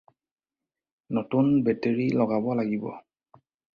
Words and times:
নতুন 1.17 1.49
বেটাৰী 1.67 2.09
লগাব 2.23 2.51
লাগিব। 2.61 2.89